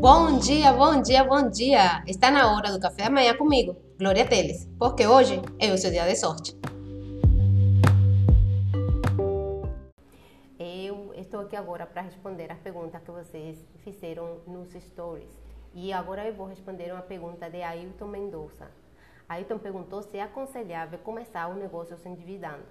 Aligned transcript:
Bom 0.00 0.38
dia, 0.38 0.72
bom 0.72 1.02
dia, 1.02 1.22
bom 1.22 1.50
dia! 1.50 2.02
Está 2.06 2.30
na 2.30 2.50
hora 2.50 2.72
do 2.72 2.80
café 2.80 3.04
da 3.04 3.10
manhã 3.10 3.36
comigo, 3.36 3.76
Glória 3.98 4.26
Teles, 4.26 4.66
porque 4.78 5.06
hoje 5.06 5.42
é 5.58 5.70
o 5.70 5.76
seu 5.76 5.90
dia 5.90 6.06
de 6.06 6.16
sorte. 6.16 6.58
Eu 10.58 11.12
estou 11.14 11.40
aqui 11.40 11.54
agora 11.54 11.84
para 11.84 12.00
responder 12.00 12.50
as 12.50 12.58
perguntas 12.60 13.02
que 13.02 13.10
vocês 13.10 13.58
fizeram 13.84 14.38
nos 14.46 14.72
stories. 14.72 15.38
E 15.74 15.92
agora 15.92 16.26
eu 16.26 16.32
vou 16.32 16.46
responder 16.46 16.90
uma 16.90 17.02
pergunta 17.02 17.50
de 17.50 17.62
Ailton 17.62 18.06
Mendonça. 18.06 18.70
Ailton 19.28 19.58
perguntou 19.58 20.02
se 20.02 20.16
é 20.16 20.22
aconselhável 20.22 20.98
começar 21.00 21.46
um 21.48 21.56
negócio 21.56 21.98
se 21.98 22.08
endividando. 22.08 22.64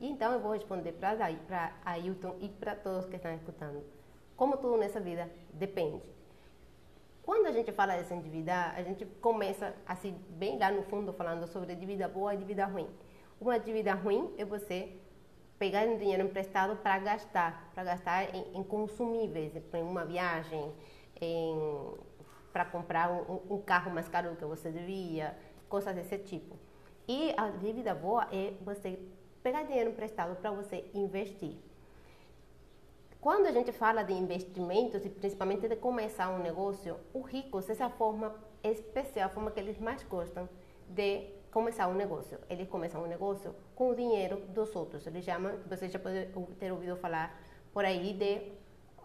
E 0.00 0.08
então 0.08 0.32
eu 0.32 0.40
vou 0.40 0.52
responder 0.52 0.92
para 0.92 1.74
Ailton 1.84 2.36
e 2.40 2.48
para 2.48 2.74
todos 2.74 3.04
que 3.04 3.16
estão 3.16 3.34
escutando. 3.34 3.84
Como 4.34 4.56
tudo 4.56 4.78
nessa 4.78 4.98
vida, 4.98 5.30
depende. 5.52 6.00
Quando 7.30 7.46
a 7.46 7.52
gente 7.52 7.70
fala 7.70 7.96
de 7.96 8.08
se 8.08 8.12
endividar, 8.12 8.74
a 8.76 8.82
gente 8.82 9.06
começa 9.20 9.72
assim, 9.86 10.18
bem 10.30 10.58
lá 10.58 10.68
no 10.68 10.82
fundo, 10.82 11.12
falando 11.12 11.46
sobre 11.46 11.76
dívida 11.76 12.08
boa 12.08 12.34
e 12.34 12.36
dívida 12.36 12.66
ruim. 12.66 12.88
Uma 13.40 13.56
dívida 13.56 13.94
ruim 13.94 14.34
é 14.36 14.44
você 14.44 14.96
pegar 15.56 15.86
um 15.86 15.96
dinheiro 15.96 16.24
emprestado 16.24 16.74
para 16.78 16.98
gastar, 16.98 17.70
para 17.72 17.84
gastar 17.84 18.34
em, 18.34 18.58
em, 18.58 18.64
consumíveis, 18.64 19.52
em 19.72 19.80
uma 19.80 20.04
viagem, 20.04 20.72
para 22.52 22.64
comprar 22.64 23.08
um, 23.12 23.40
um, 23.48 23.62
carro 23.62 23.92
mais 23.92 24.08
caro 24.08 24.30
do 24.30 24.36
que 24.36 24.44
você 24.44 24.72
devia, 24.72 25.38
coisas 25.68 25.94
desse 25.94 26.18
tipo. 26.18 26.58
E 27.06 27.32
a 27.36 27.48
dívida 27.50 27.94
boa 27.94 28.26
é 28.32 28.54
você 28.60 28.98
pegar 29.40 29.62
dinheiro 29.62 29.90
emprestado 29.90 30.34
para 30.34 30.50
você 30.50 30.84
investir. 30.92 31.56
Quando 33.20 33.46
a 33.48 33.52
gente 33.52 33.70
fala 33.70 34.02
de 34.02 34.14
investimentos 34.14 35.04
e 35.04 35.10
principalmente 35.10 35.68
de 35.68 35.76
começar 35.76 36.30
um 36.30 36.38
negócio, 36.38 36.96
o 37.12 37.20
rico, 37.20 37.58
essa 37.58 37.74
é 37.74 37.86
a 37.86 37.90
forma 37.90 38.34
especial, 38.64 39.26
a 39.26 39.28
forma 39.28 39.50
que 39.50 39.60
eles 39.60 39.78
mais 39.78 40.02
gostam 40.04 40.48
de 40.88 41.26
começar 41.50 41.86
um 41.88 41.94
negócio. 41.94 42.38
Eles 42.48 42.66
começam 42.66 43.02
um 43.02 43.06
negócio 43.06 43.54
com 43.74 43.90
o 43.90 43.94
dinheiro 43.94 44.38
dos 44.54 44.74
outros. 44.74 45.06
Eles 45.06 45.22
chamam, 45.22 45.52
você 45.68 45.86
já 45.90 45.98
pode 45.98 46.28
ter 46.58 46.72
ouvido 46.72 46.96
falar 46.96 47.38
por 47.74 47.84
aí 47.84 48.14
de 48.14 48.40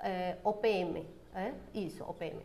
eh, 0.00 0.38
OPM. 0.42 1.06
É? 1.32 1.54
Isso, 1.72 2.02
OPM. 2.02 2.42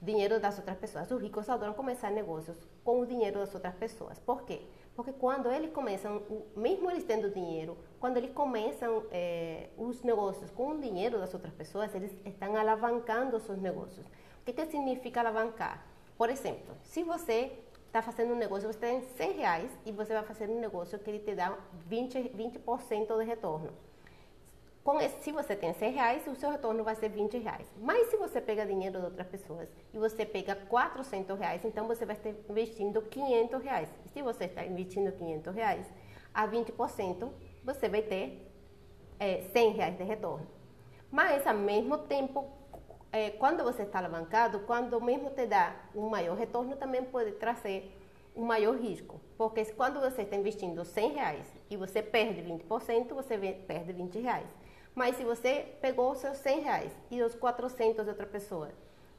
Dinheiro 0.00 0.40
das 0.40 0.56
outras 0.58 0.78
pessoas. 0.78 1.10
Os 1.10 1.20
ricos 1.20 1.48
adoram 1.48 1.74
começar 1.74 2.10
negócios 2.10 2.56
com 2.82 3.00
o 3.00 3.06
dinheiro 3.06 3.40
das 3.40 3.54
outras 3.54 3.74
pessoas. 3.74 4.18
Por 4.18 4.42
quê? 4.42 4.62
Porque 4.94 5.12
quando 5.12 5.50
eles 5.50 5.72
começam, 5.72 6.22
mesmo 6.56 6.90
eles 6.90 7.04
tendo 7.04 7.30
dinheiro, 7.30 7.76
quando 7.98 8.16
eles 8.16 8.32
começam 8.32 9.04
é, 9.10 9.68
os 9.76 10.02
negócios 10.02 10.50
com 10.50 10.72
o 10.72 10.80
dinheiro 10.80 11.18
das 11.18 11.32
outras 11.34 11.52
pessoas, 11.52 11.94
eles 11.94 12.12
estão 12.24 12.56
alavancando 12.56 13.38
seus 13.40 13.58
negócios. 13.58 14.06
O 14.06 14.44
que, 14.44 14.52
que 14.52 14.66
significa 14.66 15.20
alavancar? 15.20 15.86
Por 16.16 16.30
exemplo, 16.30 16.74
se 16.82 17.02
você 17.02 17.52
está 17.86 18.00
fazendo 18.00 18.32
um 18.32 18.36
negócio, 18.36 18.72
você 18.72 18.78
tem 18.78 19.02
100 19.02 19.32
reais 19.32 19.70
e 19.84 19.92
você 19.92 20.12
vai 20.14 20.22
fazer 20.22 20.48
um 20.48 20.60
negócio 20.60 20.98
que 20.98 21.10
ele 21.10 21.18
te 21.18 21.34
dá 21.34 21.56
20%, 21.90 22.30
20 22.34 22.60
de 23.18 23.24
retorno. 23.24 23.70
Com 24.82 24.98
esse, 24.98 25.22
se 25.22 25.30
você 25.30 25.54
tem 25.54 25.74
100 25.74 25.92
reais, 25.92 26.26
o 26.26 26.34
seu 26.34 26.50
retorno 26.50 26.82
vai 26.82 26.94
ser 26.94 27.10
20 27.10 27.36
reais. 27.38 27.66
Mas 27.78 28.08
se 28.08 28.16
você 28.16 28.40
pega 28.40 28.64
dinheiro 28.64 28.98
de 28.98 29.04
outras 29.04 29.26
pessoas 29.26 29.68
e 29.92 29.98
você 29.98 30.24
pega 30.24 30.56
400 30.56 31.38
reais, 31.38 31.64
então 31.64 31.86
você 31.86 32.06
vai 32.06 32.16
estar 32.16 32.30
investindo 32.48 33.02
500 33.02 33.62
reais. 33.62 33.88
Se 34.14 34.22
você 34.22 34.44
está 34.44 34.64
investindo 34.64 35.12
500 35.12 35.54
reais, 35.54 35.86
a 36.32 36.48
20%, 36.48 37.30
você 37.62 37.88
vai 37.90 38.00
ter 38.00 38.50
é, 39.18 39.42
100 39.52 39.72
reais 39.72 39.98
de 39.98 40.04
retorno. 40.04 40.46
Mas, 41.10 41.46
ao 41.46 41.54
mesmo 41.54 41.98
tempo, 41.98 42.50
é, 43.12 43.30
quando 43.30 43.62
você 43.62 43.82
está 43.82 43.98
alavancado, 43.98 44.60
quando 44.60 44.98
mesmo 45.00 45.28
te 45.30 45.44
dá 45.44 45.76
um 45.94 46.08
maior 46.08 46.36
retorno, 46.38 46.76
também 46.76 47.04
pode 47.04 47.32
trazer 47.32 47.94
um 48.34 48.44
maior 48.44 48.76
risco. 48.76 49.20
Porque 49.36 49.64
quando 49.72 50.00
você 50.00 50.22
está 50.22 50.36
investindo 50.36 50.84
100 50.84 51.12
reais 51.12 51.46
e 51.68 51.76
você 51.76 52.02
perde 52.02 52.40
20%, 52.42 53.12
você 53.12 53.36
perde 53.66 53.92
20 53.92 54.18
reais. 54.20 54.48
Mas 54.94 55.16
se 55.16 55.24
você 55.24 55.66
pegou 55.80 56.12
os 56.12 56.18
seus 56.18 56.36
100 56.38 56.60
reais 56.60 56.92
e 57.10 57.22
os 57.22 57.34
400 57.34 58.04
de 58.04 58.10
outra 58.10 58.26
pessoa 58.26 58.70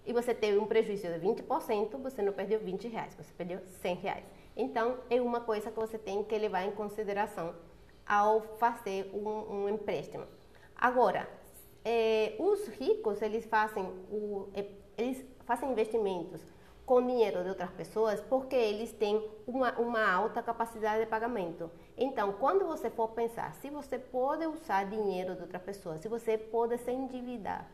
e 0.05 0.13
você 0.13 0.33
teve 0.33 0.57
um 0.57 0.65
prejuízo 0.65 1.07
de 1.07 1.19
20%, 1.19 1.97
você 1.97 2.21
não 2.21 2.33
perdeu 2.33 2.59
20 2.59 2.87
reais, 2.87 3.15
você 3.15 3.31
perdeu 3.37 3.59
100 3.81 3.95
reais. 3.95 4.25
Então, 4.55 4.97
é 5.09 5.21
uma 5.21 5.41
coisa 5.41 5.71
que 5.71 5.79
você 5.79 5.97
tem 5.97 6.23
que 6.23 6.37
levar 6.37 6.63
em 6.63 6.71
consideração 6.71 7.55
ao 8.05 8.41
fazer 8.57 9.09
um, 9.13 9.27
um 9.27 9.69
empréstimo. 9.69 10.25
Agora, 10.75 11.29
é, 11.85 12.35
os 12.39 12.67
ricos, 12.67 13.21
eles 13.21 13.45
fazem, 13.45 13.83
o, 14.11 14.49
é, 14.53 14.65
eles 14.97 15.23
fazem 15.45 15.71
investimentos 15.71 16.41
com 16.91 17.01
dinheiro 17.01 17.41
de 17.41 17.47
outras 17.47 17.71
pessoas 17.71 18.19
porque 18.19 18.53
eles 18.53 18.91
têm 18.91 19.25
uma, 19.47 19.71
uma 19.79 20.11
alta 20.11 20.43
capacidade 20.43 20.99
de 20.99 21.05
pagamento. 21.05 21.71
Então, 21.97 22.33
quando 22.33 22.65
você 22.65 22.89
for 22.89 23.07
pensar 23.11 23.53
se 23.61 23.69
você 23.69 23.97
pode 23.97 24.45
usar 24.45 24.83
dinheiro 24.89 25.33
de 25.35 25.41
outra 25.43 25.57
pessoa, 25.57 25.97
se 25.97 26.09
você 26.09 26.37
pode 26.37 26.77
se 26.79 26.91
endividar 26.91 27.65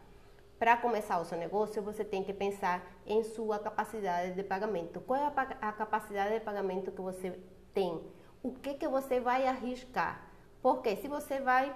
para 0.59 0.77
começar 0.77 1.19
o 1.19 1.25
seu 1.25 1.35
negócio, 1.35 1.81
você 1.81 2.05
tem 2.05 2.23
que 2.23 2.31
pensar 2.31 2.85
em 3.07 3.23
sua 3.23 3.57
capacidade 3.57 4.35
de 4.35 4.43
pagamento. 4.43 5.01
Qual 5.01 5.19
é 5.19 5.23
a, 5.25 5.69
a 5.69 5.71
capacidade 5.71 6.35
de 6.35 6.41
pagamento 6.41 6.91
que 6.91 7.01
você 7.01 7.39
tem? 7.73 7.99
O 8.43 8.51
que, 8.51 8.75
que 8.75 8.87
você 8.87 9.19
vai 9.19 9.47
arriscar? 9.47 10.29
Porque 10.61 10.95
se 10.95 11.07
você 11.07 11.39
vai 11.39 11.75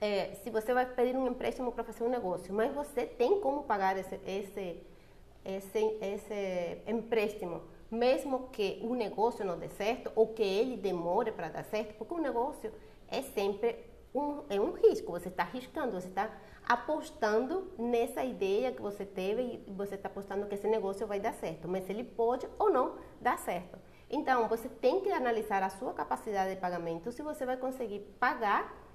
é, 0.00 0.36
se 0.44 0.50
você 0.50 0.72
vai 0.72 0.86
pedir 0.86 1.16
um 1.16 1.26
empréstimo 1.26 1.72
para 1.72 1.82
fazer 1.82 2.04
um 2.04 2.08
negócio, 2.08 2.54
mas 2.54 2.72
você 2.72 3.04
tem 3.04 3.40
como 3.40 3.64
pagar 3.64 3.98
esse, 3.98 4.20
esse 4.24 4.80
esse, 5.46 6.82
empréstimo, 6.86 7.62
mesmo 7.90 8.48
que 8.48 8.80
o 8.82 8.94
negócio 8.94 9.44
não 9.44 9.58
dê 9.58 9.68
certo 9.68 10.10
ou 10.16 10.28
que 10.28 10.42
ele 10.42 10.76
demore 10.76 11.30
para 11.30 11.48
dar 11.48 11.64
certo, 11.64 11.94
porque 11.94 12.14
o 12.14 12.18
negócio 12.18 12.72
é 13.08 13.22
sempre 13.22 13.76
um, 14.14 14.42
é 14.48 14.60
um 14.60 14.72
risco, 14.72 15.12
você 15.12 15.28
está 15.28 15.44
arriscando, 15.44 15.92
você 15.92 16.08
está 16.08 16.30
apostando 16.66 17.70
nessa 17.78 18.24
ideia 18.24 18.72
que 18.72 18.82
você 18.82 19.04
teve 19.04 19.62
e 19.66 19.72
você 19.72 19.94
está 19.94 20.08
apostando 20.08 20.46
que 20.46 20.54
esse 20.54 20.66
negócio 20.66 21.06
vai 21.06 21.20
dar 21.20 21.32
certo, 21.34 21.68
mas 21.68 21.88
ele 21.88 22.02
pode 22.02 22.48
ou 22.58 22.70
não 22.70 22.96
dar 23.20 23.38
certo. 23.38 23.78
Então, 24.10 24.48
você 24.48 24.68
tem 24.68 25.00
que 25.00 25.10
analisar 25.10 25.62
a 25.62 25.68
sua 25.68 25.92
capacidade 25.92 26.54
de 26.54 26.60
pagamento, 26.60 27.12
se 27.12 27.22
você 27.22 27.44
vai 27.44 27.56
conseguir 27.56 28.00
pagar 28.18 28.85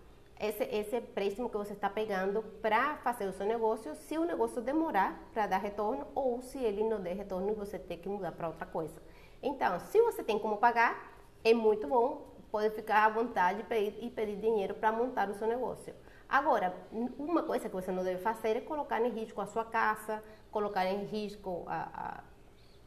esse, 0.41 0.63
esse 0.63 0.97
empréstimo 0.97 1.50
que 1.50 1.57
você 1.57 1.74
está 1.74 1.88
pegando 1.88 2.41
para 2.62 2.97
fazer 2.97 3.28
o 3.28 3.31
seu 3.31 3.46
negócio, 3.46 3.94
se 3.96 4.18
o 4.18 4.25
negócio 4.25 4.59
demorar 4.59 5.29
para 5.31 5.46
dar 5.46 5.59
retorno 5.59 6.07
ou 6.16 6.41
se 6.41 6.57
ele 6.57 6.84
não 6.84 7.00
der 7.00 7.16
retorno 7.16 7.52
e 7.52 7.53
você 7.53 7.78
ter 7.78 7.97
que 7.97 8.09
mudar 8.09 8.31
para 8.31 8.47
outra 8.47 8.66
coisa. 8.66 9.00
Então, 9.44 9.80
se 9.80 10.01
você 10.01 10.24
tem 10.24 10.40
como 10.40 10.57
pagar, 10.57 11.13
é 11.44 11.53
muito 11.53 11.88
bom, 11.88 12.31
pode 12.51 12.72
ficar 12.72 13.06
à 13.06 13.09
vontade 13.09 13.63
e 14.01 14.09
pedir 14.09 14.35
dinheiro 14.38 14.74
para 14.74 14.91
montar 14.91 15.30
o 15.30 15.35
seu 15.35 15.47
negócio. 15.47 15.94
Agora, 16.28 16.75
uma 17.19 17.44
coisa 17.44 17.69
que 17.69 17.75
você 17.75 17.91
não 17.91 18.03
deve 18.03 18.22
fazer 18.22 18.57
é 18.57 18.62
colocar 18.62 19.00
em 19.00 19.09
risco 19.09 19.41
a 19.41 19.46
sua 19.46 19.66
casa, 19.66 20.24
colocar 20.50 20.85
em 20.85 21.06
risco 21.06 21.66
a, 21.68 21.81
a, 21.94 22.24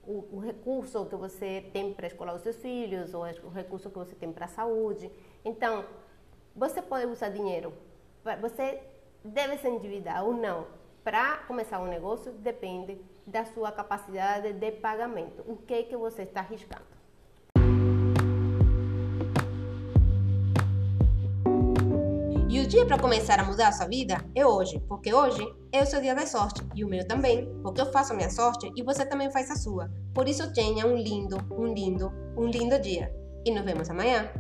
o, 0.03 0.37
o, 0.37 0.39
recurso 0.41 1.07
que 1.07 1.15
você 1.15 1.71
tem 1.73 1.93
para 1.93 2.07
escolar 2.07 2.35
os 2.35 2.43
seus 2.43 2.57
filhos, 2.57 3.15
ou 3.15 3.23
o 3.23 3.49
recurso 3.51 3.91
que 3.91 3.99
você 3.99 4.15
tem 4.15 4.33
para 4.33 4.47
a 4.47 4.49
saúde. 4.49 5.11
Então, 5.45 5.85
você 6.55 6.81
pode 6.81 7.07
usar 7.07 7.31
dinheiro. 7.31 7.73
Você 8.41 8.81
deve 9.25 9.59
se 9.59 9.69
endividar 9.69 10.25
ou 10.25 10.33
não. 10.33 10.67
Para 11.03 11.39
começar 11.49 11.81
um 11.81 11.87
negócio 11.87 12.33
depende 12.33 12.99
da 13.27 13.45
sua 13.45 13.73
capacidade 13.73 14.53
de 14.53 14.73
pagamento. 14.73 15.43
O 15.47 15.57
que 15.57 15.75
é 15.75 15.83
que 15.83 15.97
você 15.97 16.23
está 16.23 16.41
arriscando? 16.41 16.95
E 22.49 22.61
o 22.61 22.69
dia 22.69 22.87
para 22.87 22.99
começar 22.99 23.41
a 23.41 23.45
mudar 23.45 23.69
a 23.69 23.73
sua 23.73 23.87
vida 23.87 24.25
é 24.33 24.47
hoje, 24.47 24.79
porque 24.89 25.13
hoje 25.13 25.45
é 25.73 25.83
o 25.83 25.87
seu 25.87 26.01
dia 26.01 26.15
da 26.15 26.25
sorte 26.25 26.63
e 26.73 26.85
o 26.85 26.89
meu 26.89 27.07
também, 27.07 27.53
porque 27.63 27.81
eu 27.81 27.91
faço 27.91 28.13
a 28.13 28.17
minha 28.17 28.31
sorte 28.31 28.71
e 28.77 28.83
você 28.83 29.05
também 29.05 29.29
faz 29.31 29.51
a 29.51 29.57
sua. 29.57 29.91
Por 30.15 30.29
isso 30.29 30.53
tenha 30.55 30.87
um 30.87 30.95
lindo, 30.95 31.37
um 31.51 31.67
lindo, 31.67 32.13
um 32.37 32.47
lindo 32.47 32.79
dia. 32.79 33.13
E 33.45 33.51
nos 33.51 33.65
vemos 33.65 33.91
amanhã. 33.91 34.31